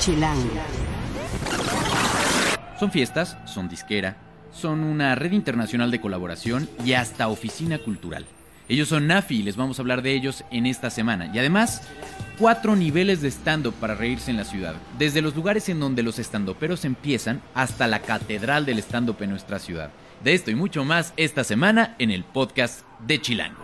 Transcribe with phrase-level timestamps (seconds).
[0.00, 0.48] Chilango.
[2.78, 4.16] Son fiestas, son disquera,
[4.50, 8.24] son una red internacional de colaboración y hasta oficina cultural.
[8.70, 11.30] Ellos son Nafi y les vamos a hablar de ellos en esta semana.
[11.34, 11.82] Y además,
[12.38, 14.74] cuatro niveles de stand-up para reírse en la ciudad.
[14.98, 19.58] Desde los lugares en donde los stand-uperos empiezan hasta la catedral del stand-up en nuestra
[19.58, 19.90] ciudad.
[20.24, 23.60] De esto y mucho más esta semana en el podcast de Chilango.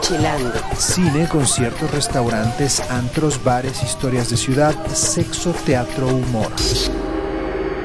[0.00, 0.52] Chilango.
[0.76, 6.52] Cine, conciertos, restaurantes, antros, bares, historias de ciudad, sexo, teatro, humor.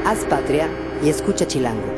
[0.05, 0.69] Haz patria
[1.03, 1.95] y escucha Chilango.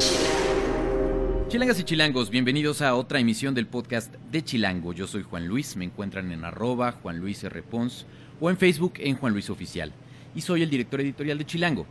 [1.47, 4.93] Chilangas y chilangos, bienvenidos a otra emisión del podcast de Chilango.
[4.93, 7.63] Yo soy Juan Luis, me encuentran en arroba Juan Luis R.
[7.63, 8.05] Pons
[8.41, 9.93] o en Facebook en Juan Luis Oficial.
[10.35, 11.85] Y soy el director editorial de Chilango.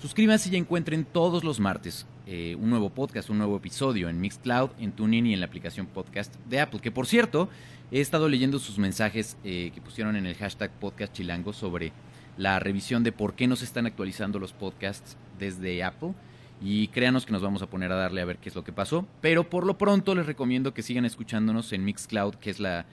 [0.00, 4.70] Suscríbanse y encuentren todos los martes eh, un nuevo podcast, un nuevo episodio en Mixcloud,
[4.78, 6.78] en TuneIn y en la aplicación podcast de Apple.
[6.78, 7.48] Que por cierto,
[7.90, 11.92] he estado leyendo sus mensajes eh, que pusieron en el hashtag podcast chilango sobre
[12.36, 16.14] la revisión de por qué no se están actualizando los podcasts desde Apple.
[16.62, 18.72] Y créanos que nos vamos a poner a darle a ver qué es lo que
[18.72, 19.04] pasó.
[19.20, 22.86] Pero por lo pronto les recomiendo que sigan escuchándonos en Mixcloud, que es la,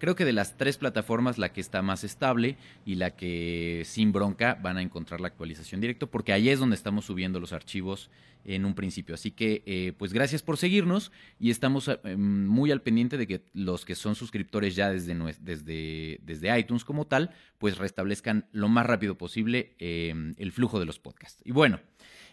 [0.00, 4.10] creo que de las tres plataformas la que está más estable y la que sin
[4.10, 8.10] bronca van a encontrar la actualización directo, porque ahí es donde estamos subiendo los archivos
[8.44, 9.14] en un principio.
[9.14, 13.42] Así que, eh, pues gracias por seguirnos y estamos eh, muy al pendiente de que
[13.52, 18.86] los que son suscriptores ya desde, desde, desde iTunes como tal, pues restablezcan lo más
[18.86, 21.42] rápido posible eh, el flujo de los podcasts.
[21.44, 21.78] Y bueno,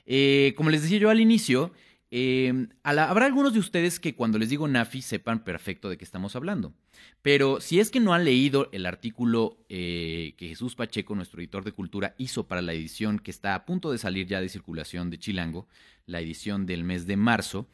[0.07, 1.73] eh, como les decía yo al inicio,
[2.09, 6.35] eh, habrá algunos de ustedes que cuando les digo Nafi sepan perfecto de qué estamos
[6.35, 6.73] hablando.
[7.21, 11.63] Pero si es que no han leído el artículo eh, que Jesús Pacheco, nuestro editor
[11.63, 15.09] de cultura, hizo para la edición que está a punto de salir ya de circulación
[15.09, 15.67] de Chilango,
[16.05, 17.67] la edición del mes de marzo,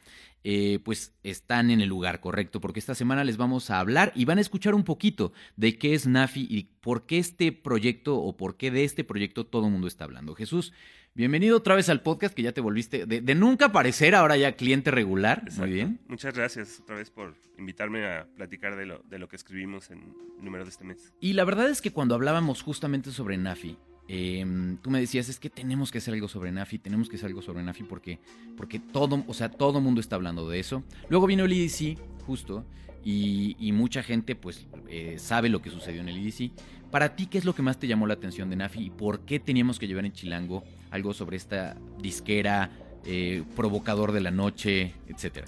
[0.44, 4.26] eh, pues están en el lugar correcto, porque esta semana les vamos a hablar y
[4.26, 8.36] van a escuchar un poquito de qué es Nafi y por qué este proyecto o
[8.36, 10.34] por qué de este proyecto todo el mundo está hablando.
[10.34, 10.74] Jesús,
[11.14, 14.52] bienvenido otra vez al podcast que ya te volviste de, de nunca aparecer, ahora ya
[14.52, 15.50] cliente regular.
[15.56, 16.00] Muy bien.
[16.08, 20.00] Muchas gracias otra vez por invitarme a platicar de lo, de lo que escribimos en
[20.00, 21.14] el número de este mes.
[21.20, 23.78] Y la verdad es que cuando hablábamos justamente sobre Nafi,
[24.08, 27.28] eh, tú me decías, es que tenemos que hacer algo sobre Nafi, tenemos que hacer
[27.28, 28.18] algo sobre Nafi porque,
[28.56, 30.82] porque todo, o sea, todo mundo está hablando de eso.
[31.08, 32.64] Luego vino el EDC, justo,
[33.04, 36.52] y, mucha gente pues eh, sabe lo que sucedió en el EDC.
[36.90, 39.24] Para ti, ¿qué es lo que más te llamó la atención de Nafi y por
[39.24, 42.70] qué teníamos que llevar en Chilango algo sobre esta disquera,
[43.04, 45.46] eh, provocador de la noche, etcétera?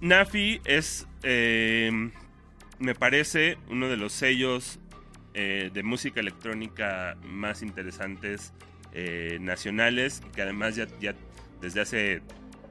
[0.00, 2.10] Nafi es, eh,
[2.78, 4.80] me parece, uno de los sellos
[5.34, 8.52] eh, de música electrónica más interesantes
[8.92, 10.86] eh, nacionales, que además ya,
[11.60, 12.22] desde hace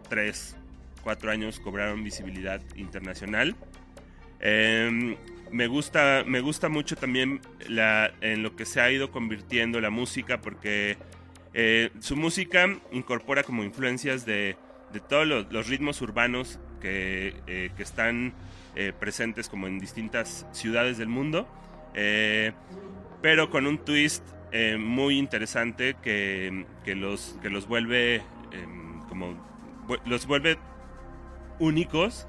[0.10, 0.58] 3,
[1.02, 3.56] 4 años cobraron visibilidad internacional.
[4.42, 5.16] Eh,
[5.50, 9.92] me gusta, me gusta mucho también la, en lo que se ha ido convirtiendo la
[9.92, 10.98] música, porque
[11.54, 14.58] eh, su música incorpora como influencias de,
[14.92, 18.34] de todos los, los ritmos urbanos que, que están
[19.00, 21.48] presentes como en distintas ciudades del mundo,
[22.02, 22.54] eh,
[23.22, 24.24] pero con un twist
[24.54, 28.22] eh, muy interesante que, que los, que los vuelve
[28.54, 29.36] em, como
[30.06, 30.58] los vuelve
[31.60, 32.26] únicos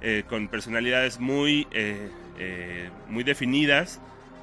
[0.00, 2.10] eh, con personalidades muy eh,
[2.40, 4.00] eh, muy definidas.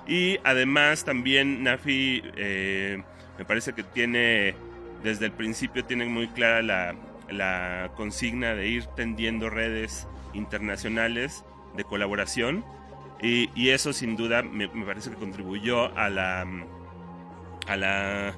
[0.08, 3.04] Y además también Nafi eh,
[3.38, 4.56] me parece que tiene
[5.04, 6.96] desde el principio tiene muy clara la,
[7.30, 11.44] la consigna de ir tendiendo redes internacionales
[11.76, 12.64] de colaboración
[13.22, 16.46] y, y eso sin duda me, me parece que contribuyó a la
[17.68, 18.36] a la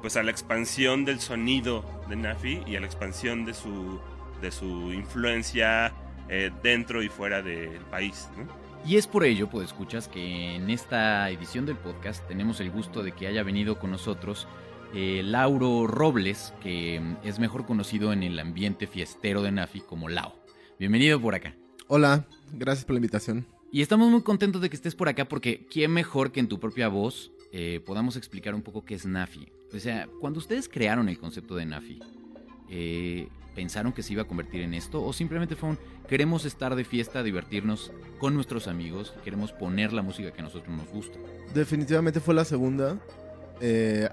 [0.00, 4.00] pues a la expansión del sonido de Nafi y a la expansión de su
[4.40, 5.92] de su influencia
[6.28, 8.60] eh, dentro y fuera del país ¿no?
[8.86, 13.02] Y es por ello, pues escuchas, que en esta edición del podcast tenemos el gusto
[13.02, 14.48] de que haya venido con nosotros
[14.94, 20.08] eh, Lauro Robles, que mm, es mejor conocido en el ambiente fiestero de Nafi como
[20.08, 20.34] Lao.
[20.78, 21.54] Bienvenido por acá.
[21.88, 23.46] Hola, gracias por la invitación.
[23.72, 26.58] Y estamos muy contentos de que estés por acá porque quién mejor que en tu
[26.58, 29.48] propia voz eh, podamos explicar un poco qué es Nafi.
[29.72, 32.00] O sea, cuando ustedes crearon el concepto de Nafi,
[32.68, 35.04] eh, ¿pensaron que se iba a convertir en esto?
[35.04, 35.78] ¿O simplemente fue un
[36.08, 40.76] queremos estar de fiesta, divertirnos con nuestros amigos, queremos poner la música que a nosotros
[40.76, 41.16] nos gusta?
[41.54, 42.98] Definitivamente fue la segunda.
[43.60, 44.08] Eh,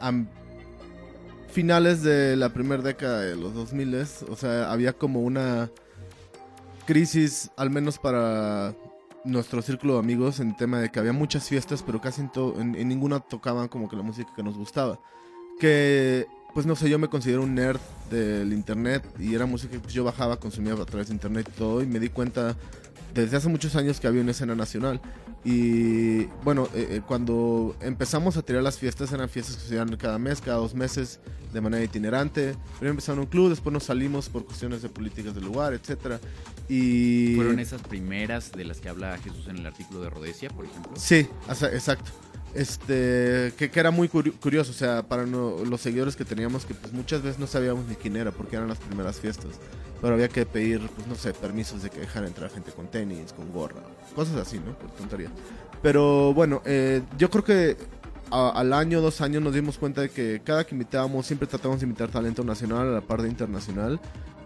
[1.50, 3.96] finales de la primera década de los 2000,
[4.30, 5.72] o sea, había como una
[6.86, 8.76] crisis, al menos para
[9.28, 12.76] nuestro círculo de amigos, en tema de que había muchas fiestas, pero casi en, en-
[12.76, 15.00] en ninguna tocaban como que la música que nos gustaba.
[15.60, 17.80] Que pues no sé, yo me considero un nerd
[18.10, 21.58] del internet y era música que pues, yo bajaba, consumía a través de internet y
[21.58, 22.56] todo y me di cuenta
[23.22, 25.02] desde hace muchos años que había una escena nacional.
[25.44, 29.96] Y bueno, eh, eh, cuando empezamos a tirar las fiestas, eran fiestas que se hacían
[29.98, 31.19] cada mes, cada dos meses,
[31.54, 32.56] de manera itinerante.
[32.78, 36.19] Primero empezaron un club, después nos salimos por cuestiones de políticas del lugar, etcétera.
[36.68, 37.36] Y...
[37.36, 40.92] ¿Fueron esas primeras de las que habla Jesús en el artículo de Rodesia, por ejemplo?
[40.96, 42.12] Sí, exacto.
[42.54, 46.92] Este, que, que era muy curioso, o sea, para los seguidores que teníamos, que pues
[46.92, 49.60] muchas veces no sabíamos ni quién era, porque eran las primeras fiestas.
[50.02, 53.34] Pero había que pedir, pues no sé, permisos de que dejaran entrar gente con tenis,
[53.34, 53.82] con gorra,
[54.16, 54.78] cosas así, ¿no?
[54.78, 55.30] Por tontería.
[55.82, 57.78] Pero bueno, eh, yo creo que
[58.30, 61.86] al año, dos años nos dimos cuenta de que cada que invitábamos siempre tratamos de
[61.86, 64.00] invitar talento nacional a la par de internacional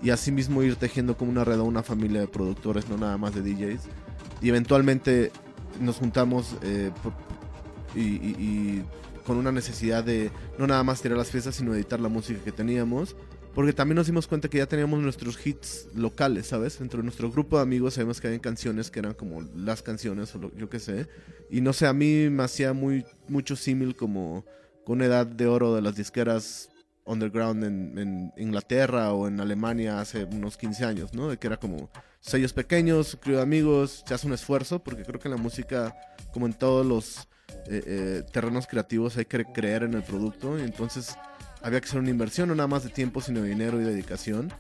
[0.04, 3.18] y así mismo ir tejiendo como una red o una familia de productores, no nada
[3.18, 3.82] más de DJs.
[4.42, 5.32] Y eventualmente
[5.80, 6.92] nos juntamos eh,
[7.96, 8.82] y,
[9.26, 12.52] con una necesidad de no nada más tirar las fiestas, sino editar la música que
[12.52, 13.16] teníamos.
[13.54, 16.80] Porque también nos dimos cuenta que ya teníamos nuestros hits locales, ¿sabes?
[16.80, 20.34] Dentro de nuestro grupo de amigos sabemos que había canciones que eran como las canciones
[20.36, 21.08] o lo, yo qué sé.
[21.50, 24.46] Y no sé, a mí me hacía muy, mucho símil como
[24.86, 26.70] con una edad de oro de las disqueras
[27.04, 31.30] underground en, en, Inglaterra o en Alemania hace unos 15 años, ¿no?
[31.30, 31.90] De que era como
[32.22, 35.94] sellos pequeños, crío de amigos, se hace un esfuerzo, porque creo que la música,
[36.32, 37.28] como en todos los
[37.68, 41.16] eh, eh, terrenos creativos hay que creer en el producto y entonces
[41.62, 44.52] había que hacer una inversión, no nada más de tiempo, sino de dinero y dedicación,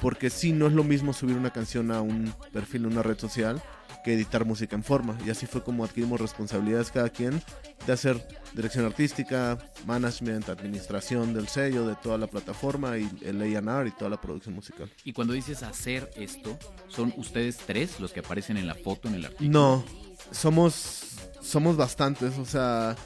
[0.00, 3.18] porque si no es lo mismo subir una canción a un perfil en una red
[3.18, 3.62] social
[4.02, 5.16] que editar música en forma.
[5.26, 7.42] Y así fue como adquirimos responsabilidades cada quien
[7.86, 13.88] de hacer dirección artística, management, administración del sello, de toda la plataforma y el A&R
[13.88, 14.90] y toda la producción musical.
[15.04, 16.58] Y cuando dices hacer esto,
[16.88, 19.50] ¿son ustedes tres los que aparecen en la foto en el artículo?
[19.50, 19.84] No,
[20.30, 21.10] somos
[21.40, 22.96] somos bastantes, o sea,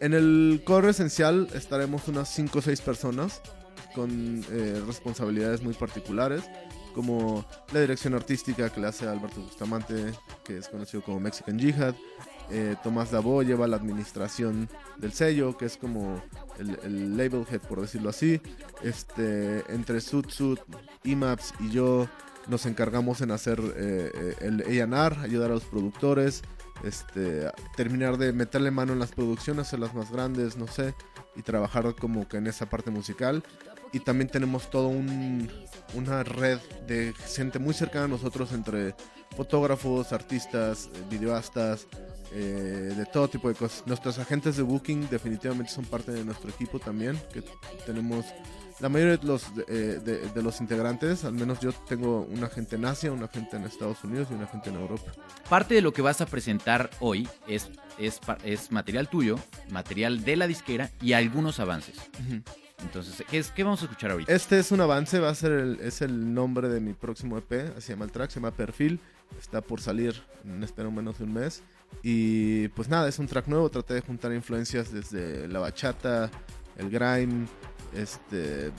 [0.00, 3.40] en el core esencial estaremos unas 5 o 6 personas
[3.94, 6.42] con eh, responsabilidades muy particulares,
[6.94, 10.12] como la dirección artística que le hace Alberto Bustamante,
[10.44, 11.94] que es conocido como Mexican Jihad.
[12.50, 16.22] Eh, Tomás Dabo lleva la administración del sello, que es como
[16.58, 18.40] el, label head, por decirlo así.
[18.82, 20.58] Este, entre Sud,
[21.04, 22.08] IMAPS y yo
[22.48, 26.42] nos encargamos en hacer eh, el A&R, ayudar a los productores,
[26.84, 30.94] este, terminar de meterle mano en las producciones, hacerlas más grandes, no sé,
[31.36, 33.42] y trabajar como que en esa parte musical.
[33.92, 35.50] Y también tenemos toda un,
[35.94, 38.94] una red de gente muy cercana a nosotros entre
[39.36, 41.88] fotógrafos, artistas, videoastas,
[42.32, 43.82] eh, de todo tipo de cosas.
[43.86, 47.42] Nuestros agentes de booking definitivamente son parte de nuestro equipo también, que
[47.84, 48.24] tenemos
[48.80, 50.00] la mayoría de los, eh,
[50.34, 54.02] de, los integrantes, al menos yo tengo un agente en Asia, un agente en Estados
[54.04, 55.12] Unidos y un agente en Europa.
[55.48, 59.38] Parte de lo que vas a presentar hoy es, es, es material tuyo,
[59.70, 61.96] material de la disquera y algunos avances.
[62.82, 64.32] Entonces, ¿qué, es, ¿qué vamos a escuchar ahorita?
[64.32, 67.78] Este es un avance, va a ser el, es el nombre de mi próximo EP,
[67.78, 68.98] se llama el track, se llama Perfil,
[69.38, 71.62] está por salir en espero menos de un mes.
[72.02, 76.30] Y pues nada, es un track nuevo, traté de juntar influencias desde la bachata,
[76.76, 77.46] el grime,
[77.94, 78.72] este,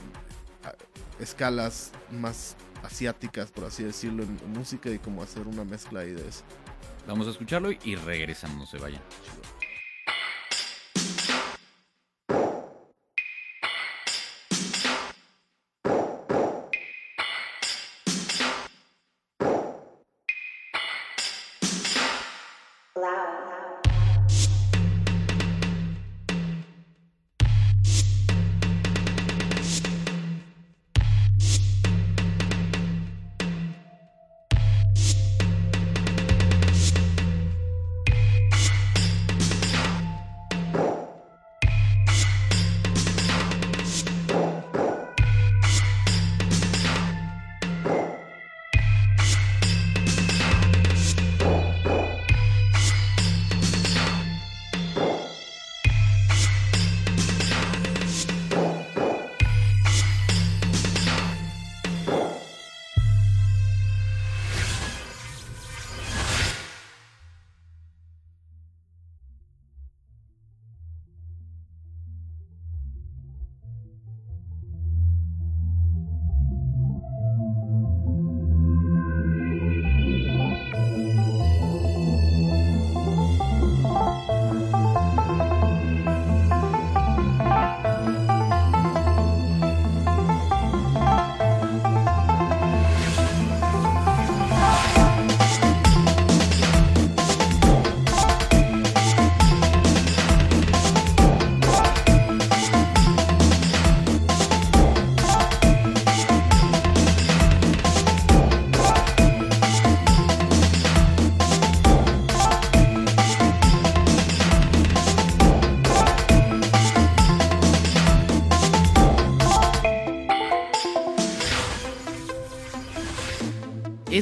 [1.20, 6.28] escalas más asiáticas, por así decirlo, en, música y como hacer una mezcla ahí de
[6.28, 6.44] eso.
[7.08, 9.02] Vamos a escucharlo y regresamos, no se vayan.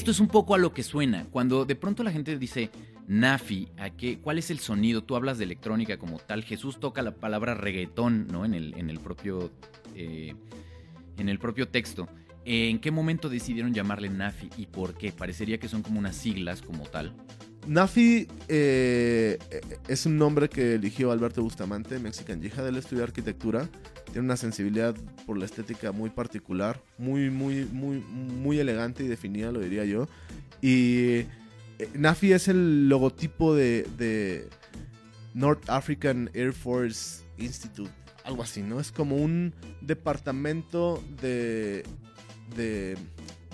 [0.10, 1.26] Esto es un poco a lo que suena.
[1.30, 2.72] Cuando de pronto la gente dice
[3.08, 5.04] Nafi, ¿a qué, ¿cuál es el sonido?
[5.04, 6.44] Tú hablas de electrónica como tal.
[6.44, 8.44] Jesús toca la palabra reggaetón, ¿no?
[8.44, 9.52] En el, en el propio.
[9.96, 10.34] eh,
[11.18, 12.08] en el propio texto.
[12.44, 15.12] ¿En qué momento decidieron llamarle Nafi y por qué?
[15.12, 17.14] Parecería que son como unas siglas como tal.
[17.68, 19.38] Nafi eh,
[19.88, 22.68] es un nombre que eligió Alberto Bustamante, Mexican Jihad.
[22.68, 23.70] Él estudió arquitectura,
[24.06, 29.52] tiene una sensibilidad por la estética muy particular, muy, muy, muy, muy elegante y definida,
[29.52, 30.08] lo diría yo.
[30.62, 31.26] Y
[31.80, 34.48] eh, Nafi es el logotipo de, de
[35.34, 37.92] North African Air Force Institute,
[38.24, 38.80] algo así, ¿no?
[38.80, 41.84] Es como un departamento de,
[42.56, 42.98] de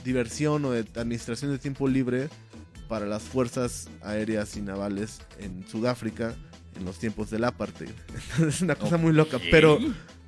[0.04, 2.30] diversión o de administración de tiempo libre
[2.96, 6.34] para las fuerzas aéreas y navales en Sudáfrica
[6.78, 7.90] en los tiempos del apartheid.
[8.08, 9.78] Entonces es una cosa muy loca, pero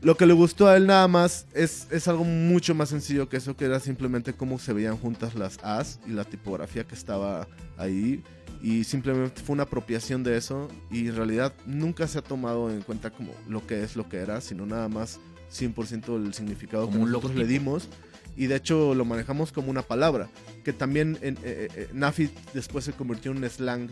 [0.01, 3.37] lo que le gustó a él nada más es, es algo mucho más sencillo que
[3.37, 7.47] eso, que era simplemente cómo se veían juntas las As y la tipografía que estaba
[7.77, 8.21] ahí.
[8.61, 12.81] Y simplemente fue una apropiación de eso y en realidad nunca se ha tomado en
[12.81, 15.21] cuenta como lo que es lo que era, sino nada más
[15.57, 17.47] 100% el significado Como que nosotros le logotipo.
[17.63, 17.89] dimos.
[18.37, 20.29] Y de hecho lo manejamos como una palabra,
[20.63, 23.89] que también en, eh, eh, Nafi después se convirtió en un slang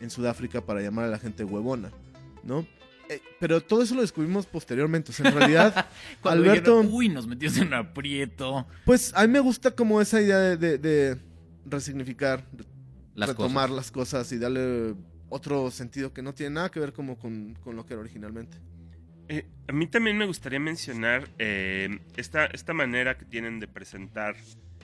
[0.00, 1.90] en Sudáfrica para llamar a la gente huevona,
[2.44, 2.66] ¿no?
[3.08, 5.10] Eh, pero todo eso lo descubrimos posteriormente.
[5.10, 5.86] O sea, en realidad,
[6.22, 8.66] Cuando Alberto, dijeron, Uy, nos metimos en un aprieto.
[8.86, 11.18] pues a mí me gusta como esa idea de, de- de
[11.66, 12.44] resignificar,
[13.14, 13.76] Las retomar cosas.
[13.76, 14.94] las cosas y darle
[15.28, 18.58] otro sentido que no tiene nada que ver como con, con lo que era originalmente.
[19.28, 24.34] Eh, a mí también me gustaría mencionar eh, esta, esta manera que tienen de presentar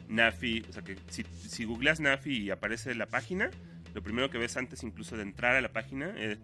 [0.09, 0.64] Nafi.
[0.68, 3.50] O sea, que si, si googleas Nafi y aparece la página,
[3.95, 6.38] lo primero que ves antes incluso de entrar a la página es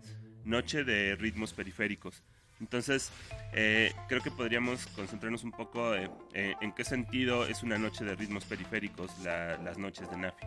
[0.45, 2.23] Noche de Ritmos Periféricos.
[2.61, 3.11] Entonces,
[3.53, 8.45] eh, creo que podríamos concentrarnos un poco en qué sentido es una noche de ritmos
[8.45, 10.47] periféricos la- las noches de Nafi.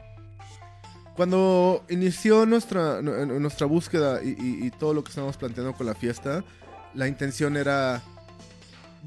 [1.16, 5.74] Cuando inició nuestra, nu- nu- nuestra búsqueda y, y- y todo lo que estábamos planteando
[5.74, 6.44] con la fiesta,
[6.98, 8.02] la intención era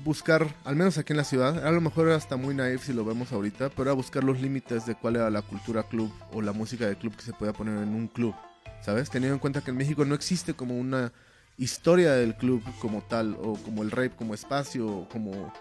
[0.04, 2.92] buscar, al menos aquí en la ciudad, a lo mejor era hasta muy naive si
[2.92, 6.40] lo vemos ahorita, pero era buscar los límites de cuál era la cultura club o
[6.40, 8.34] la música de club que se podía poner en un club,
[8.80, 9.10] ¿sabes?
[9.10, 11.12] Teniendo en cuenta que en México no existe como una
[11.58, 15.52] historia del club como tal, o como el rape como espacio, o como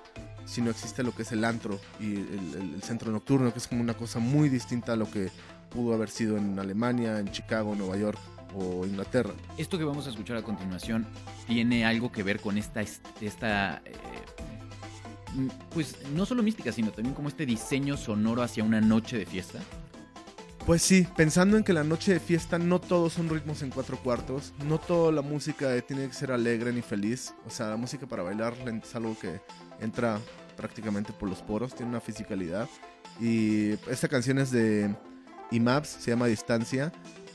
[0.45, 3.59] si no existe lo que es el antro y el, el- el centro nocturno, que
[3.59, 5.29] es como una cosa muy distinta a lo que
[5.69, 8.19] pudo haber sido en Alemania, en Chicago, Nueva York
[8.55, 9.33] o Inglaterra.
[9.57, 11.05] Esto que vamos a escuchar a continuación
[11.47, 13.93] tiene algo que ver con esta, esta eh,
[15.73, 19.59] pues no solo mística, sino también como este diseño sonoro hacia una noche de fiesta.
[20.65, 23.97] Pues sí, pensando en que la noche de fiesta no todos son ritmos en cuatro
[23.97, 28.05] cuartos, no toda la música tiene que ser alegre ni feliz, o sea, la música
[28.05, 29.41] para bailar es algo que
[29.79, 30.19] entra
[30.55, 32.69] prácticamente por los poros, tiene una fisicalidad
[33.19, 34.93] y esta canción es de
[35.49, 36.91] IMAPS, se llama Distancia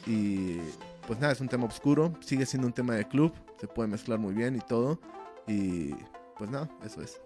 [0.07, 0.59] y
[1.07, 4.19] pues nada, es un tema oscuro, sigue siendo un tema de club, se puede mezclar
[4.19, 4.99] muy bien y todo
[5.47, 5.95] y
[6.37, 7.21] pues nada, eso es.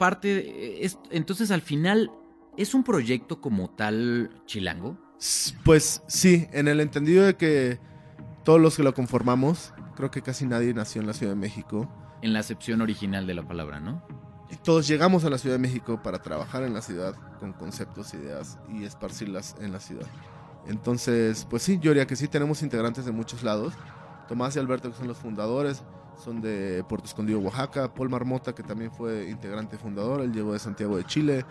[0.00, 2.10] Parte, es, entonces al final,
[2.56, 4.96] ¿es un proyecto como tal chilango?
[5.62, 7.78] Pues sí, en el entendido de que
[8.42, 11.92] todos los que lo conformamos, creo que casi nadie nació en la Ciudad de México.
[12.22, 14.02] En la acepción original de la palabra, ¿no?
[14.50, 18.14] Y todos llegamos a la Ciudad de México para trabajar en la ciudad con conceptos,
[18.14, 20.06] ideas y esparcirlas en la ciudad.
[20.66, 23.74] Entonces, pues sí, yo diría que sí, tenemos integrantes de muchos lados.
[24.28, 25.82] Tomás y Alberto, que son los fundadores,
[26.20, 27.92] son de Puerto Escondido, Oaxaca.
[27.92, 31.44] Paul Marmota, que también fue integrante fundador, él llegó de Santiago de Chile.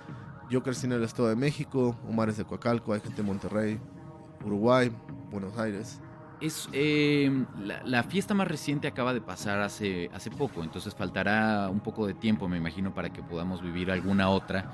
[0.49, 3.79] Yo crecí en el Estado de México, Omar es de Coacalco, hay gente de Monterrey,
[4.43, 4.91] Uruguay,
[5.31, 6.01] Buenos Aires.
[6.41, 7.45] Es, eh,
[7.83, 12.13] la, fiesta más reciente acaba de pasar hace, hace poco, entonces faltará un poco de
[12.13, 14.71] tiempo, me imagino, para que podamos vivir alguna otra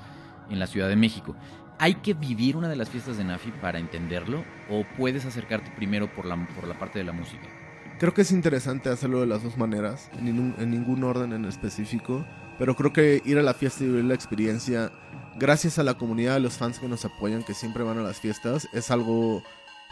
[0.48, 1.34] en la Ciudad de México.
[1.78, 4.44] ¿Hay que vivir una de las fiestas de Nafi para entenderlo?
[4.70, 7.65] ¿O puedes acercarte primero por la, por la parte de la música?
[7.98, 11.46] Creo que es interesante hacerlo de las dos maneras, en ningún, en ningún orden en
[11.46, 12.26] específico,
[12.58, 14.92] pero creo que ir a la fiesta y vivir la experiencia,
[15.38, 18.20] gracias a la comunidad de los fans que nos apoyan, que siempre van a las
[18.20, 19.42] fiestas, es algo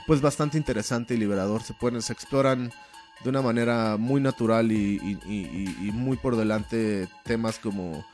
[0.07, 1.63] pues bastante interesante y liberador.
[1.63, 2.71] Se pueden, se exploran
[3.23, 8.05] de una manera muy natural y, y- y- y muy por delante temas como,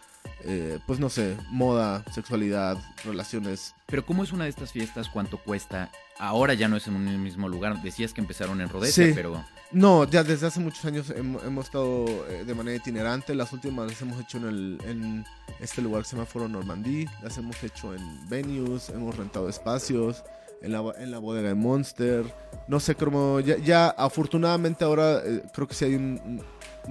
[0.44, 3.75] eh, pues no sé, moda, sexualidad, relaciones.
[3.87, 5.09] Pero ¿cómo es una de estas fiestas?
[5.09, 5.90] ¿Cuánto cuesta?
[6.20, 7.82] Ahora ya no es en un mismo lugar.
[7.82, 9.11] Decías que empezaron en Rodeza, Sí.
[9.12, 13.34] pero No, ya desde hace muchos años hem- hemos, estado eh, de manera itinerante.
[13.36, 15.24] Las últimas las hemos hecho en, el, en
[15.60, 17.06] este lugar que se llama Foro Normandí.
[17.22, 20.24] Las hemos hecho en venues, hemos rentado espacios,
[20.60, 22.24] en la, en la bodega de Monster.
[22.66, 23.38] No sé cómo.
[23.38, 26.42] Ya, ya afortunadamente ahora eh, creo que sí hay un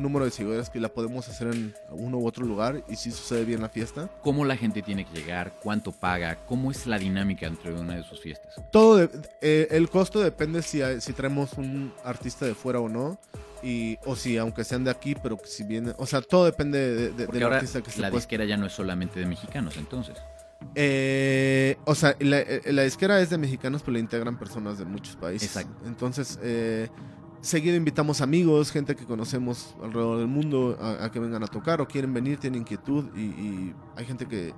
[0.02, 3.46] número de seguidores que la podemos hacer en uno u otro lugar y sí sucede
[3.46, 4.10] bien la fiesta.
[4.22, 5.54] ¿cómo la gente tiene que llegar?
[5.62, 6.38] ¿Cuánto paga?
[6.48, 8.56] ¿Cómo es la dinámica entre una de sus fiestas?
[8.72, 9.10] Todo de-
[9.42, 13.20] eh, el costo depende si, si traemos un artista de fuera o no.
[13.62, 16.78] Y, o si aunque sean de aquí, pero que si vienen, o sea, todo depende
[16.80, 19.76] de, de- del ahora artista que se la disquera ya no es solamente de mexicanos,
[19.76, 20.16] entonces.
[20.76, 24.86] Eh, o sea, la, eh, la disquera es de mexicanos, pero la integran personas de
[24.86, 25.48] muchos países.
[25.50, 25.86] Exacto.
[25.86, 26.88] Entonces, eh,
[27.42, 31.88] seguido invitamos amigos, gente que conocemos alrededor del mundo a, que vengan a tocar o
[31.88, 34.54] quieren venir, tienen inquietud y, y hay gente que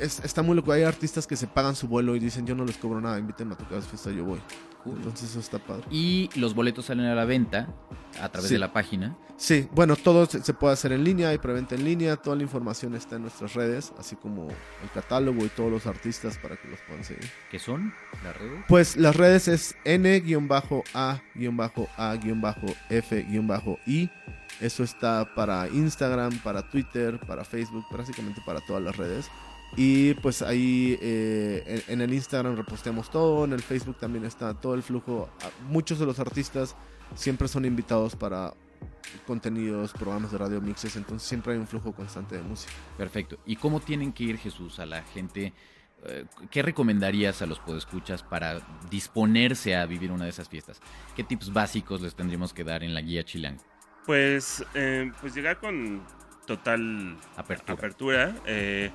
[0.00, 0.72] es- está muy loco.
[0.72, 3.54] Hay artistas que se pagan su vuelo y dicen yo no les cobro nada, invítenme
[3.54, 4.40] a tocar su fiesta, yo voy.
[4.86, 5.84] Entonces eso está padre.
[5.90, 7.68] Y los boletos salen a la venta
[8.22, 8.54] a través Sí.
[8.54, 9.18] de la página.
[9.36, 12.94] Sí, bueno, todo se, puede hacer en línea, hay preventa en línea, toda la información
[12.94, 16.80] está en nuestras redes, así como el catálogo y todos los artistas para que los
[16.88, 17.28] puedan seguir.
[17.50, 17.92] ¿Qué son
[18.24, 18.64] las redes?
[18.66, 19.76] Pues las redes es
[22.90, 24.10] n-a-f-i.
[24.60, 29.30] Eso está para Instagram, para Twitter, para Facebook, prácticamente para todas las redes.
[29.76, 34.54] Y pues ahí eh, en, en el Instagram reposteamos todo, en el Facebook también está
[34.54, 35.28] todo el flujo.
[35.42, 36.74] Ah, Muchos de los artistas
[37.14, 38.54] siempre son invitados para
[39.26, 42.72] contenidos, programas de radio mixes, entonces siempre hay un flujo constante de música.
[42.96, 43.38] Perfecto.
[43.46, 45.52] ¿Y cómo tienen que ir, Jesús, a la gente?
[46.04, 50.80] eh, ¿Qué recomendarías a los podescuchas para disponerse a vivir una de esas fiestas?
[51.16, 53.62] ¿Qué tips básicos les tendríamos que dar en la guía Chilango?
[54.06, 56.02] Pues, eh, pues llegar con
[56.46, 57.74] total Apertura.
[57.74, 58.90] apertura eh,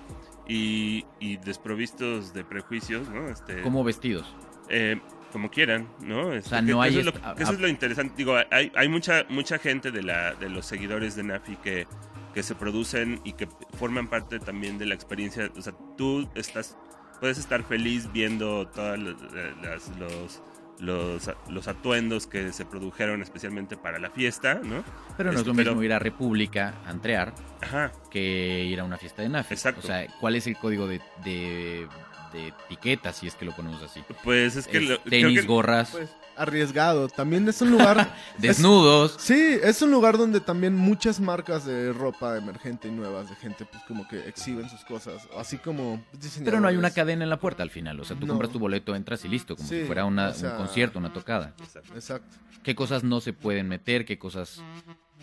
[0.47, 3.29] y, y desprovistos de prejuicios, ¿no?
[3.29, 4.33] Este, ¿Cómo vestidos?
[4.69, 4.99] eh,
[5.31, 6.31] como quieran, ¿no?
[6.33, 8.13] Este, sea, no que hay Eso, es, lo, que eso a- es lo interesante.
[8.17, 11.87] Digo, hay, hay mucha mucha gente de, la, de los seguidores de Nafi que,
[12.33, 15.49] que se producen y que forman parte también de la experiencia.
[15.57, 16.77] O sea, tú estás
[17.19, 20.41] puedes estar feliz viendo todos los,
[20.83, 24.83] los, los atuendos que se produjeron especialmente para la fiesta, ¿no?
[25.17, 27.91] Pero no es Este, lo mismo pero- ir a República a entrear Ajá.
[28.11, 29.53] que ir a una fiesta de NAFI.
[29.53, 29.79] Exacto.
[29.81, 31.87] O sea, ¿cuál es el código de, de,
[32.33, 34.01] de etiqueta, si es que lo ponemos así?
[34.23, 38.11] Pues es que Es lo- tenis, que- gorras, Pues arriesgado, también es un lugar...
[38.39, 39.15] desnudos.
[39.19, 43.65] Sí, es un lugar donde también muchas marcas de ropa emergente y nuevas de gente
[43.65, 46.03] pues como que exhiben sus cosas, así como
[46.43, 47.99] Pero no hay una cadena en la puerta al final.
[47.99, 48.33] O sea, tú No.
[48.33, 50.97] compras tu boleto, entras y listo, como Sí, si fuera una- o sea- un concierto,
[50.99, 51.53] una tocada.
[51.93, 52.35] Exacto.
[52.63, 54.03] ¿Qué cosas no se pueden meter?
[54.05, 54.61] ¿Qué cosas...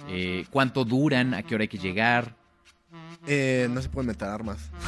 [0.09, 1.35] eh, ¿Cuánto duran?
[1.35, 2.37] ¿A qué hora hay que llegar?
[3.27, 4.71] Eh, no se pueden meter armas.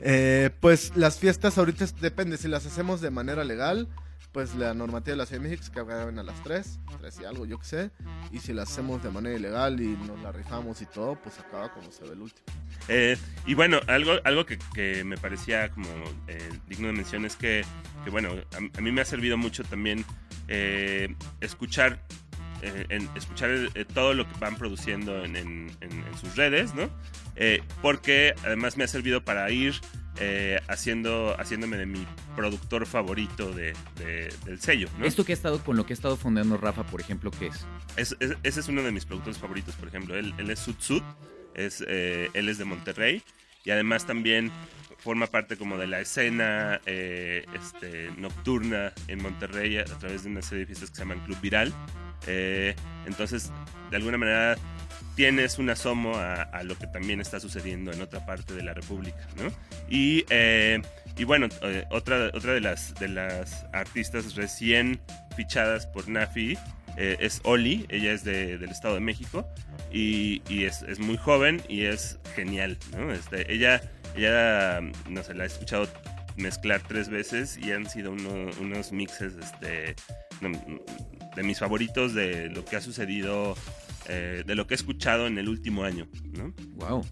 [0.00, 3.88] Eh, pues las fiestas ahorita depende, si las hacemos de manera legal,
[4.32, 7.20] pues la normativa de la Ciudad de México es que acaben a las 3, 3
[7.20, 7.90] y algo, yo que sé.
[8.30, 11.72] Y si las hacemos de manera ilegal y nos la rifamos y todo, pues acaba
[11.72, 12.46] como se ve el último.
[12.88, 13.16] Eh,
[13.46, 15.88] y bueno, algo, algo que, que me parecía como
[16.28, 17.64] eh, digno de mención es que,
[18.04, 20.04] que, bueno, a, a mí me ha servido mucho también
[20.46, 22.02] eh, escuchar,
[22.62, 26.74] eh, en- escuchar eh, todo lo que van produciendo en, en- en- en sus redes,
[26.74, 26.90] ¿no?
[27.36, 29.74] Eh, porque además me ha servido para ir
[30.20, 35.06] eh, haciendo, haciéndome de mi productor favorito de, de- del sello, ¿no?
[35.06, 37.64] Esto que ha estado con lo que ha estado fundando Rafa, por ejemplo, ¿qué es?
[37.96, 40.16] Es- es- ese es uno de mis productores favoritos, por ejemplo.
[40.16, 41.02] Él, él es Sud Sud,
[41.54, 43.22] es, él es de Monterrey
[43.64, 44.50] y además también
[44.98, 50.30] forma parte como de la escena eh, este, nocturna en Monterrey a, a través de
[50.30, 51.72] una serie de fiestas que se llaman Club Viral.
[52.26, 52.74] Eh,
[53.06, 53.50] entonces,
[53.90, 54.56] de alguna manera,
[55.14, 58.74] tienes un asomo a, a lo que también está sucediendo en otra parte de la
[58.74, 59.50] República, ¿no?
[59.88, 60.80] Y, eh,
[61.16, 65.00] y bueno, eh, otra, otra de, las, de las artistas recién
[65.36, 66.56] fichadas por Nafi
[66.96, 69.48] eh, es Oli, ella es de- del Estado de México
[69.92, 73.12] y, y es, es muy joven y es genial, ¿no?
[73.12, 73.80] Este, ella,
[74.16, 75.88] ella, no sé, la he escuchado
[76.36, 79.96] mezclar tres veces y han sido uno- unos mixes este,
[80.40, 83.54] de mis favoritos de lo que ha sucedido,
[84.08, 86.52] eh, de lo que he escuchado en el último año, ¿no?
[86.76, 87.04] Wow.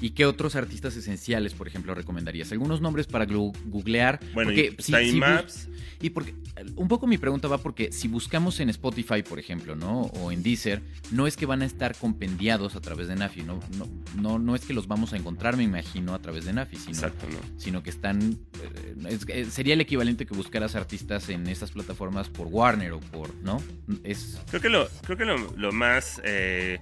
[0.00, 2.50] ¿Y qué otros artistas esenciales, por ejemplo, recomendarías?
[2.52, 4.20] Algunos nombres para googlear.
[4.34, 5.68] Bueno, porque y si- está si bus- Maps.
[6.02, 6.34] Y porque
[6.76, 10.02] un poco mi pregunta va porque si buscamos en Spotify, por ejemplo, ¿no?
[10.02, 13.60] O en Deezer, no es que van a estar compendiados a través de Nafi, no,
[13.78, 13.88] no,
[14.20, 16.90] no, no es que los vamos a encontrar, me imagino, a través de Nafi, sino,
[16.90, 17.38] Exacto, ¿no?
[17.58, 18.36] sino que están.
[19.06, 23.34] eh, eh, sería el equivalente que buscaras artistas en estas plataformas por Warner o por.
[23.36, 23.62] ¿No?
[24.02, 24.38] Es.
[24.50, 26.80] Creo que lo, creo que lo, lo más eh,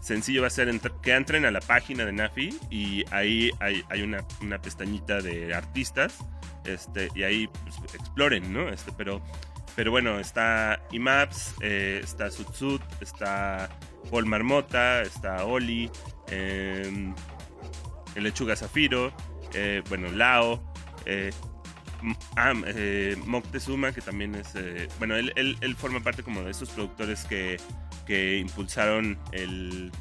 [0.00, 0.70] sencillo va a ser
[1.02, 4.22] que entren a la página de Nafi y ahí hay, una,
[4.60, 6.18] pestañita de artistas
[6.64, 8.68] este, y ahí pues, exploren, ¿no?
[8.68, 9.22] Este, pero,
[9.76, 13.70] pero bueno, está IMAPS, eh, está Sutsut, está
[14.10, 15.90] Paul Marmota, está Oli,
[16.30, 17.12] eh,
[18.14, 19.12] el Lechuga Zafiro,
[19.54, 20.62] eh, bueno, Lao,
[22.36, 22.54] ah,
[23.26, 24.54] Moctezuma, que también es.
[24.98, 27.58] bueno, él, forma parte como de estos productores que,
[28.10, 29.92] que impulsaron el,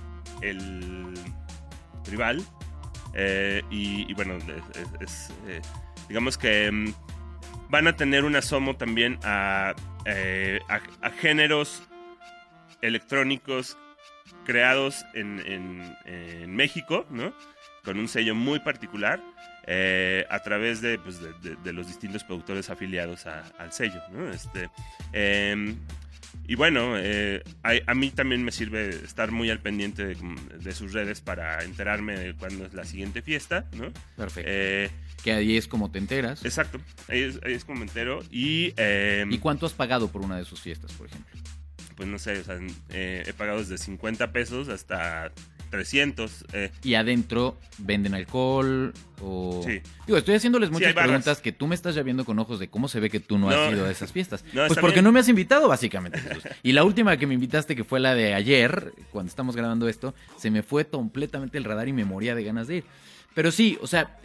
[0.41, 1.13] el
[2.09, 2.43] rival.
[3.13, 4.39] Eh, y, bueno,
[5.47, 5.61] eh,
[6.07, 6.91] digamos que mm,
[7.69, 11.83] van a tener un asomo también a, eh, a, géneros
[12.81, 13.77] electrónicos
[14.43, 17.31] creados en, en- México, ¿no?
[17.83, 19.21] Con un sello muy particular
[20.29, 24.29] a través de, pues, de, los distintos productores afiliados al sello, ¿no?
[24.31, 24.67] Este,
[25.13, 25.77] em,
[26.49, 30.17] y bueno, eh, a, a mí también me sirve estar muy al pendiente de,
[30.59, 33.93] de sus redes para enterarme de cuándo es la siguiente fiesta, ¿no?
[34.17, 34.49] Perfecto.
[34.51, 34.89] Eh,
[35.23, 36.43] que ahí es como te enteras.
[36.43, 38.23] exacto, ahí es, ahí es como me entero.
[38.31, 41.39] Y, em, ¿Y cuánto has pagado por una de sus fiestas, por ejemplo?
[41.95, 42.57] pues no sé, o sea,
[42.89, 45.31] eh, he pagado desde 50 pesos hasta
[45.69, 46.45] 300.
[46.53, 49.61] eh, y adentro venden alcohol o...
[49.65, 49.81] Sí.
[50.05, 52.87] Digo, estoy haciéndoles muchas preguntas que tú me estás ya viendo con ojos de cómo
[52.87, 54.43] se ve que tú no, has ido a esas fiestas.
[54.53, 55.05] No, pues porque bien.
[55.05, 56.19] no me has invitado, básicamente.
[56.19, 56.43] Jesús.
[56.63, 60.15] Y la última que me invitaste, que fue la de ayer, cuando estamos grabando esto,
[60.37, 62.83] se me fue completamente el radar y me moría de ganas de ir.
[63.35, 64.17] Pero sí, o sea,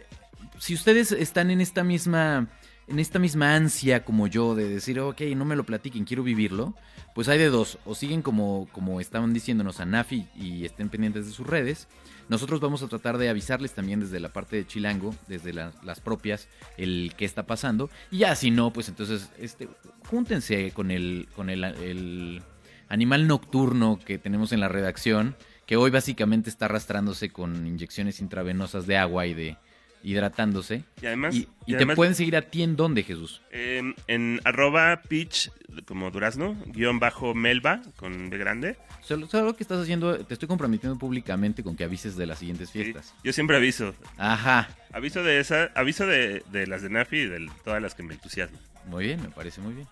[0.57, 2.49] si ustedes están en esta misma...
[2.87, 6.75] En esta misma ansia como yo de decir, ok, no me lo platiquen, quiero vivirlo,
[7.15, 7.79] pues hay de dos.
[7.83, 11.87] O siguen como, como estaban diciéndonos a Nafi y estén pendientes de sus redes,
[12.29, 15.99] nosotros vamos a tratar de avisarles también desde la parte de Chilango, desde la- las
[15.99, 17.89] propias, el qué está pasando.
[18.11, 19.67] Y ya si no, pues entonces este,
[20.07, 22.43] júntense con el, con el
[22.89, 28.85] animal nocturno que tenemos en la redacción, que hoy básicamente está arrastrándose con inyecciones intravenosas
[28.85, 29.57] de agua y de
[30.05, 30.83] hidratándose.
[31.01, 33.41] y además, Y, y y te pueden seguir a ti en dónde, Jesús.
[33.51, 35.51] eh, en arroba pitch,
[35.85, 38.77] como durazno, guion bajo melba, con B grande.
[39.01, 42.39] Solo, solo lo que estás haciendo, te estoy comprometiendo públicamente con que avises de las
[42.39, 43.13] siguientes Sí, fiestas.
[43.23, 43.93] Yo siempre aviso.
[44.17, 44.69] Ajá.
[44.93, 48.13] Aviso de esa, aviso de, de las de Nafi y de todas las que me
[48.13, 48.61] entusiasman.
[48.87, 49.87] Muy bien, me parece muy bien.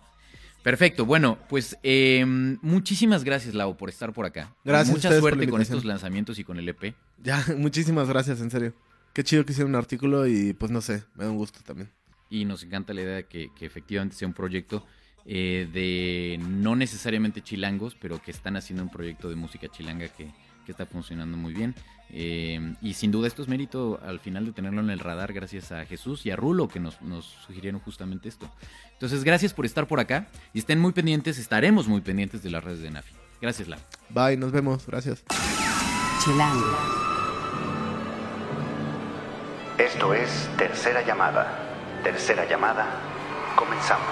[0.63, 2.23] Perfecto, bueno, pues eh,
[2.61, 4.53] muchísimas gracias, Lau, por estar por acá.
[4.63, 6.95] Gracias a Mucha suerte la con estos lanzamientos y con el EP.
[7.21, 8.73] Ya, muchísimas gracias, en serio.
[9.13, 11.89] Qué chido que hicieron un artículo y pues no sé, me da un gusto también.
[12.29, 14.85] Y nos encanta la idea de que, que efectivamente sea un proyecto
[15.25, 20.31] eh, de no necesariamente chilangos, pero que están haciendo un proyecto de música chilanga que,
[20.65, 21.75] que está funcionando muy bien.
[22.09, 25.71] Eh, y sin duda esto es mérito al final de tenerlo en el radar gracias
[25.71, 28.51] a Jesús y a Rulo que nos, nos sugirieron justamente esto.
[28.93, 32.63] Entonces gracias por estar por acá y estén muy pendientes, estaremos muy pendientes de las
[32.63, 33.13] redes de Nafi.
[33.41, 33.79] Gracias, Lau.
[34.09, 35.23] Bye, nos vemos, gracias.
[36.23, 37.02] Chilango.
[39.77, 41.57] Esto es Tercera Llamada.
[42.03, 42.85] Tercera Llamada.
[43.55, 44.05] Comenzamos.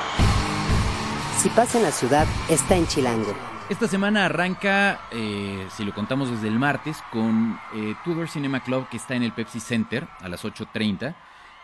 [1.38, 3.36] Si pasa en la ciudad, está en Chilango.
[3.70, 8.90] Esta semana arranca, eh, si lo contamos desde el martes, con eh, Tudor Cinema Club
[8.90, 11.14] que está en el Pepsi Center a las 8.30.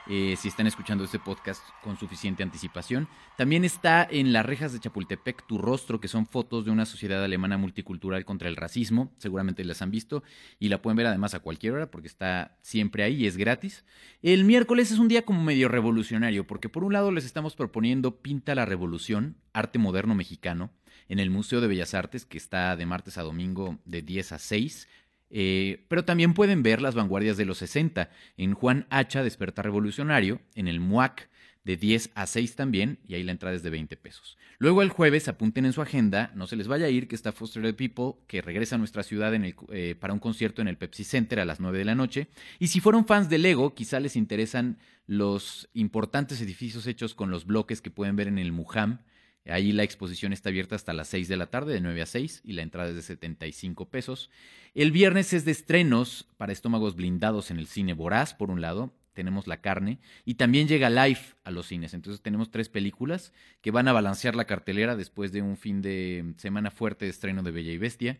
[0.10, 3.08] eh, si están escuchando este podcast con suficiente anticipación.
[3.38, 7.24] También está en las rejas de Chapultepec Tu Rostro, que son fotos de una sociedad
[7.24, 9.12] alemana multicultural contra el racismo.
[9.18, 10.24] Seguramente las han visto
[10.60, 13.86] y la pueden ver además a cualquier hora porque está siempre ahí y es gratis.
[14.22, 18.22] El miércoles es un día como medio revolucionario porque por un lado les estamos proponiendo
[18.22, 20.72] Pinta la Revolución, arte moderno mexicano
[21.10, 24.40] en el Museo de Bellas Artes, que está de martes a domingo de 10 a
[24.40, 24.88] 6.
[25.30, 30.42] Eh, pero también pueden ver las vanguardias de los 60 en Juan Hacha, Despertar Revolucionario,
[30.56, 31.30] en el MUAC
[31.68, 34.38] de 10 a 6 también, y ahí la entrada es de 20 pesos.
[34.58, 37.34] Luego el jueves apunten en su agenda, no se les vaya a ir, que está
[37.34, 41.04] Foster the People, que regresa a nuestra ciudad eh, para un concierto en el Pepsi
[41.04, 42.30] Center a las 9 de la noche.
[42.58, 47.46] Y si fueron fans de Lego, quizá les interesan los importantes edificios hechos con los
[47.46, 49.00] bloques que pueden ver en el Muham.
[49.50, 52.42] Ahí la exposición está abierta hasta las 6 de la tarde, de 9 a 6,
[52.44, 54.30] y la entrada es de 75 pesos.
[54.74, 58.94] El viernes es de estrenos para estómagos blindados en el cine Voraz, por un lado,
[59.14, 61.94] tenemos La Carne, y también llega Life a los cines.
[61.94, 66.34] Entonces tenemos tres películas que van a balancear la cartelera después de un fin de
[66.38, 68.20] semana fuerte de estreno de Bella y Bestia.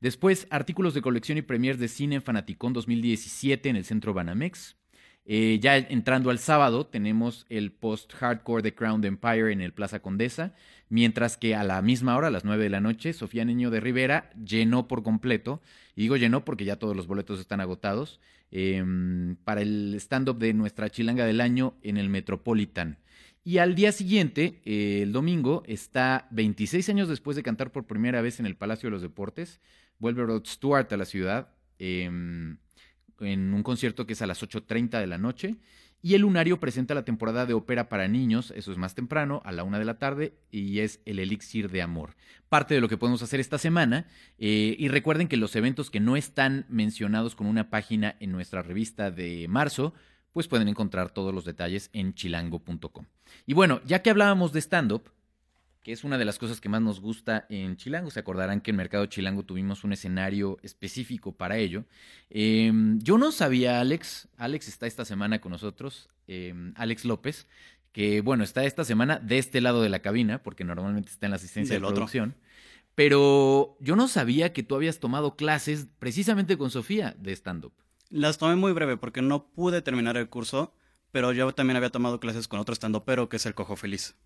[0.00, 4.76] Después, artículos de colección y premier de cine en Fanaticón 2017 en el Centro Banamex.
[5.28, 10.54] Eh, ya entrando al sábado, tenemos el post-hardcore de Crown Empire en el Plaza Condesa,
[10.88, 13.80] mientras que a la misma hora, a las 9 de la noche, Sofía Niño de
[13.80, 15.60] Rivera llenó por completo,
[15.96, 18.20] y digo llenó porque ya todos los boletos están agotados,
[18.52, 22.98] em, para el stand-up de nuestra chilanga del año en el Metropolitan.
[23.42, 28.20] Y al día siguiente, eh, el domingo, está 26 años después de cantar por primera
[28.20, 29.60] vez en el Palacio de los Deportes,
[29.98, 31.48] vuelve Rod Stewart a la ciudad.
[31.78, 32.58] Em,
[33.20, 35.56] en un concierto que es a las 8.30 de la noche.
[36.02, 39.52] Y el Lunario presenta la temporada de ópera para niños, eso es más temprano, a
[39.52, 42.16] la una de la tarde, y es el Elixir de Amor.
[42.48, 44.06] Parte de lo que podemos hacer esta semana.
[44.38, 48.62] Eh, y recuerden que los eventos que no están mencionados con una página en nuestra
[48.62, 49.94] revista de marzo,
[50.32, 53.06] pues pueden encontrar todos los detalles en chilango.com.
[53.46, 55.10] Y bueno, ya que hablábamos de stand-up,
[55.86, 58.10] que es una de las cosas que más nos gusta en Chilango.
[58.10, 61.84] Se acordarán que en Mercado Chilango tuvimos un escenario específico para ello.
[62.28, 67.46] Em, yo no sabía, Alex, Alex está esta semana con nosotros, em, Alex López,
[67.92, 71.30] que bueno, está esta semana de este lado de la cabina, porque normalmente está en
[71.30, 72.34] la asistencia de producción.
[72.96, 77.74] Pero yo no sabía que tú habías tomado clases precisamente con Sofía de stand-up.
[78.10, 80.74] Las tomé muy breve porque no pude terminar el curso,
[81.12, 84.16] pero yo también había tomado clases con otro stand pero que es el Cojo Feliz.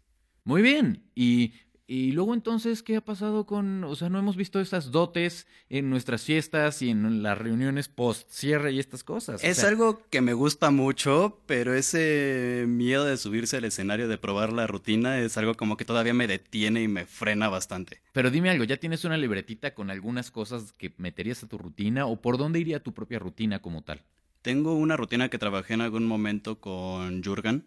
[0.44, 1.02] Muy bien.
[1.14, 1.52] Y,
[1.86, 5.90] y luego entonces, ¿qué ha pasado con, o sea, no hemos visto esas dotes en
[5.90, 9.42] nuestras fiestas y en las reuniones post cierre y estas cosas?
[9.42, 14.52] Es algo que me gusta mucho, pero ese miedo de subirse al escenario, de probar
[14.52, 18.00] la rutina, es algo como que todavía me detiene y me frena bastante.
[18.12, 22.06] Pero dime algo, ¿ya tienes una libretita con algunas cosas que meterías a tu rutina
[22.06, 24.04] o por dónde iría tu propia rutina como tal?
[24.42, 27.66] Tengo una rutina que trabajé en algún momento con Jurgen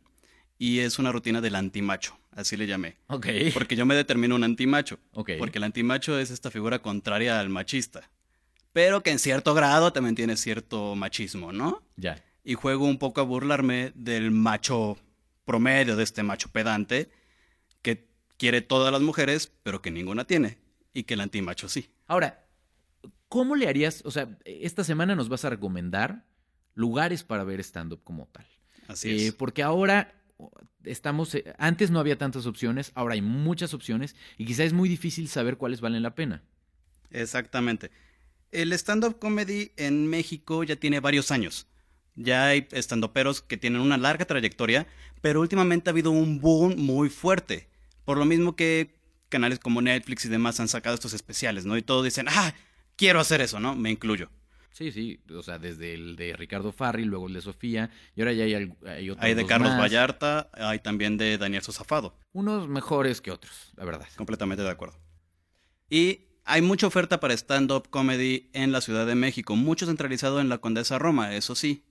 [0.58, 2.98] y es una rutina del antimacho, así le llamé.
[3.08, 3.28] Ok.
[3.54, 5.00] Porque yo me determino un antimacho.
[5.14, 5.32] Ok.
[5.40, 8.10] Porque el antimacho es esta figura contraria al machista.
[8.72, 11.84] Pero que en cierto grado también tiene cierto machismo, ¿no?
[11.96, 12.24] Ya.
[12.44, 14.98] Y juego un poco a burlarme del macho
[15.46, 17.10] promedio, de este macho pedante,
[17.82, 20.58] que quiere todas las mujeres, pero que ninguna tiene.
[20.94, 21.90] Y que el antimacho sí.
[22.08, 22.46] Ahora,
[23.30, 24.02] ¿cómo le harías?
[24.06, 26.26] O sea, esta semana nos vas a recomendar
[26.74, 28.46] lugares para ver stand-up como tal.
[28.88, 29.34] Así Eh, es.
[29.34, 30.14] Porque ahora
[30.84, 34.90] estamos, eh, antes no había tantas opciones, ahora hay muchas opciones y quizá es muy
[34.90, 36.44] difícil saber cuáles valen la pena.
[37.12, 37.92] Exactamente.
[38.52, 41.68] El stand-up comedy en México ya tiene varios años.
[42.16, 44.88] Ya hay stand-uperos que tienen una larga trayectoria,
[45.22, 47.70] pero últimamente ha habido un boom muy fuerte.
[48.06, 48.96] Por lo mismo que
[49.30, 51.76] canales como Netflix y demás han sacado estos especiales, ¿no?
[51.76, 52.54] Y todos dicen, ah,
[52.96, 53.76] quiero hacer eso, ¿no?
[53.76, 54.30] Me incluyo.
[54.74, 58.34] Sí, sí, o sea, desde el de Ricardo Farri, luego el de Sofía, y ahora
[58.34, 58.66] ya hay,
[59.08, 59.80] otros Hay de Carlos más.
[59.80, 62.18] Vallarta, hay también de Daniel Sosafado.
[62.32, 64.08] Unos mejores que otros, la verdad.
[64.18, 65.00] Completamente de acuerdo.
[65.92, 70.50] Y hay mucha oferta para stand-up comedy en la Ciudad de México, mucho centralizado en
[70.50, 71.84] la Condesa Roma, eso sí.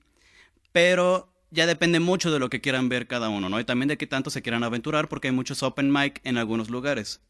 [0.73, 3.61] Pero ya depende mucho de lo que quieran ver cada uno, ¿no?
[3.61, 6.68] Y también de qué tanto se quieran aventurar, porque hay muchos open mic en algunos
[6.68, 7.21] lugares.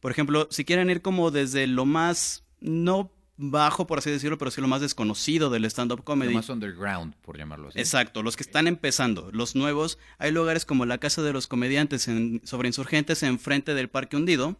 [0.00, 4.50] Por ejemplo, si quieren ir como desde lo más, no bajo, por así decirlo, pero
[4.50, 6.34] sí lo más desconocido del stand-up Lo comedy.
[6.34, 7.78] más underground, por llamarlo así.
[7.78, 12.06] Exacto, los que están empezando, los nuevos, hay lugares como la Casa de los Comediantes
[12.08, 14.56] en, sobre Insurgentes enfrente del Parque Hundido,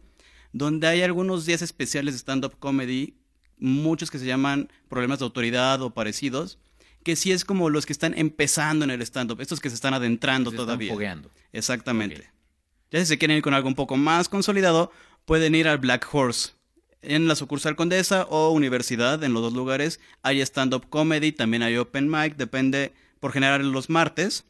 [0.51, 3.15] donde hay algunos días especiales de stand-up comedy,
[3.57, 6.59] muchos que se llaman problemas de autoridad o parecidos,
[7.03, 9.93] que sí es como los que están empezando en el stand-up, estos que se están
[9.93, 10.91] adentrando Se están todavía.
[10.91, 11.31] fogueando.
[11.53, 12.29] Exactamente.
[12.91, 14.91] Ya si se quieren ir con algo un poco más consolidado,
[15.25, 16.51] pueden ir al Black Horse.
[17.07, 21.77] En la sucursal Condesa o Universidad, en los dos lugares, hay stand-up comedy, también hay
[21.77, 24.45] open mic, depende por general los martes,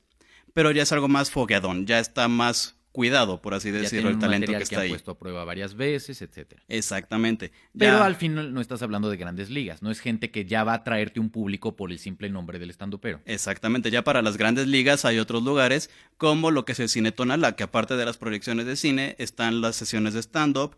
[0.54, 4.54] pero ya es algo más fogueadón, ya está más cuidado, por así decirlo, el talento
[4.54, 4.90] que está han ahí.
[4.90, 6.64] puesto a prueba varias veces, etcétera.
[6.70, 7.52] Exactamente.
[7.78, 10.76] Pero al final no estás hablando de grandes ligas, no es gente que ya va
[10.76, 13.20] a traerte un público por el simple nombre del estandopero.
[13.26, 17.12] Exactamente, ya para las grandes ligas hay otros lugares, como lo que es el Cine
[17.12, 20.78] Tonalá, que aparte de las proyecciones de cine, están las sesiones de stand-up,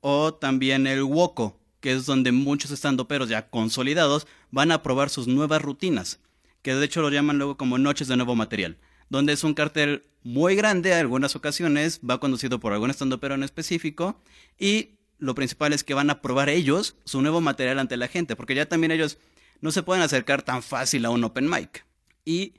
[0.00, 5.26] o también el Woco, que es donde muchos stand-uperos ya consolidados van a probar sus
[5.26, 6.20] nuevas rutinas,
[6.62, 10.04] que de hecho lo llaman luego como noches de nuevo material, donde es un cartel
[10.22, 14.20] muy grande, en algunas ocasiones va conducido por algún pero en específico,
[14.58, 18.36] y lo principal es que van a probar ellos su nuevo material ante la gente,
[18.36, 19.18] porque ya también ellos
[19.60, 21.84] no se pueden acercar tan fácil a un open mic.
[22.24, 22.54] Y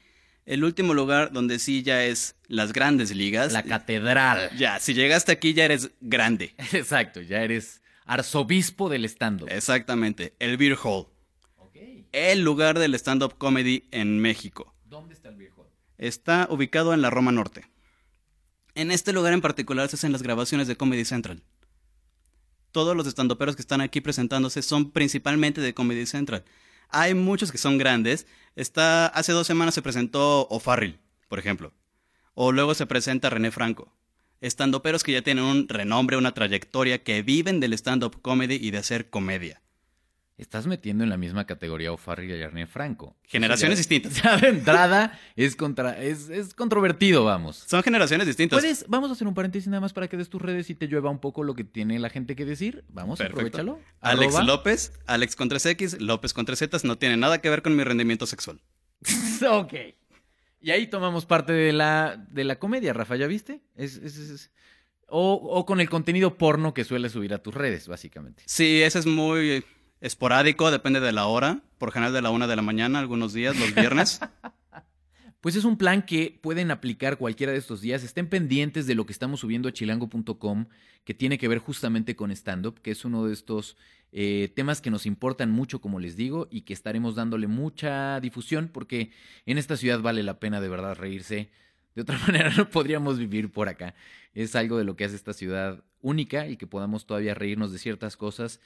[0.49, 3.53] el último lugar donde sí ya es las grandes ligas.
[3.53, 4.49] La catedral.
[4.57, 6.55] Ya, si llegaste aquí ya eres grande.
[6.73, 9.47] Exacto, ya eres arzobispo del stand-up.
[9.51, 11.07] Exactamente, el Beer Hall.
[12.11, 14.73] El lugar del stand-up comedy en México.
[14.85, 15.67] ¿Dónde está el Beer Hall?
[15.99, 17.69] Está ubicado en la Roma Norte.
[18.73, 21.43] En este lugar en particular se hacen las grabaciones de Comedy Central.
[22.71, 26.43] Todos los estandoperos que están aquí presentándose son principalmente de Comedy Central.
[26.89, 28.27] Hay muchos que son grandes.
[28.55, 31.73] Está, hace dos semanas se presentó O'Farrill, por ejemplo.
[32.33, 33.93] O luego se presenta René Franco.
[34.41, 38.77] Estandoperos que ya tienen un renombre, una trayectoria, que viven del stand-up comedy y de
[38.77, 39.61] hacer comedia.
[40.39, 43.15] Estás metiendo en la misma categoría O'Farrill y René Franco.
[43.23, 44.21] Generaciones distintas.
[44.23, 47.65] Ya de entrada es, contra, es, es, controvertido, vamos.
[47.67, 48.59] Son generaciones distintas.
[48.61, 50.87] ¿Puedes, vamos a hacer un paréntesis nada más para que des tus redes y te
[50.87, 52.85] llueva un poco lo que tiene la gente que decir.
[52.87, 53.41] Vamos, Perfecto.
[53.41, 53.79] aprovechalo.
[53.99, 54.47] Alex Arroba.
[54.47, 58.25] López, Alex con 3X, López con 3Z, no tiene nada que ver con mi rendimiento
[58.25, 58.61] sexual.
[59.51, 59.73] ok.
[60.61, 63.61] Y ahí tomamos parte de la, de la comedia, Rafa, ¿ya viste?
[63.75, 64.51] Es, es- es-
[65.07, 68.43] O, o con el contenido porno que suele subir a tus redes, básicamente.
[68.45, 69.63] Sí, ese es muy
[70.01, 71.61] esporádico, depende de la hora.
[71.77, 74.19] Por general de la una de la mañana, algunos días, los viernes.
[75.41, 78.03] Pues es un plan que pueden aplicar cualquiera de estos días.
[78.03, 80.65] Estén pendientes de lo que estamos subiendo a chilango.com,
[81.05, 83.77] que tiene que ver justamente con stand-up, que es uno de estos
[84.11, 88.67] eh, temas que nos importan mucho, como les digo, y que estaremos dándole mucha difusión,
[88.67, 89.11] porque
[89.45, 91.51] en esta ciudad vale la pena de verdad reírse.
[91.95, 93.95] De otra manera no podríamos vivir por acá.
[94.33, 97.79] Es algo de lo que hace esta ciudad única y que podamos todavía reírnos de
[97.79, 98.59] ciertas cosas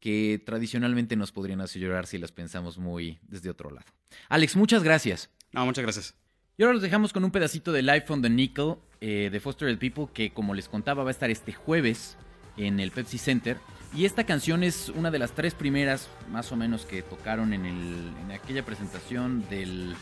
[0.00, 3.86] que tradicionalmente nos podrían hacer llorar si las pensamos muy desde otro lado.
[4.28, 5.30] Alex, muchas gracias.
[5.52, 6.14] No, muchas gracias.
[6.56, 9.68] Y ahora los dejamos con un pedacito de Life on the Nickel eh, de Foster
[9.70, 12.16] the People, que como les contaba va a estar este jueves
[12.56, 13.58] en el Pepsi Center.
[13.94, 17.66] Y esta canción es una de las tres primeras, más o menos, que tocaron en,
[17.66, 19.94] el, en aquella presentación del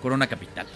[0.00, 0.66] Corona Capital.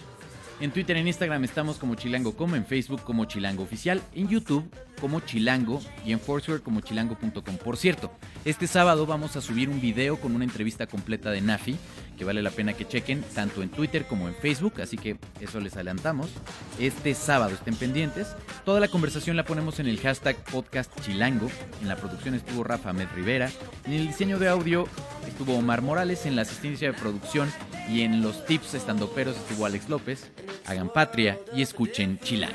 [0.61, 4.65] En Twitter, en Instagram estamos como Chilango como, en Facebook como Chilango Oficial, en YouTube
[5.01, 7.57] como Chilango y en Foursquare como chilango.com.
[7.63, 8.13] Por cierto,
[8.45, 11.77] este sábado vamos a subir un video con una entrevista completa de Nafi,
[12.17, 15.61] que vale la pena que chequen tanto en Twitter como en Facebook, así que eso
[15.61, 16.31] les adelantamos.
[16.79, 18.29] Este sábado estén pendientes.
[18.65, 21.51] Toda la conversación la ponemos en el hashtag podcast Chilango.
[21.83, 23.51] En la producción estuvo Rafa Med Rivera.
[23.85, 24.87] En el diseño de audio
[25.27, 26.27] estuvo Omar Morales.
[26.27, 27.51] En la asistencia de producción
[27.91, 30.31] y en los tips estandoperos estuvo Alex López.
[30.67, 32.55] Hagan patria y escuchen Chilango.